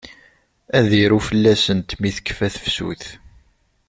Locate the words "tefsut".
2.53-3.03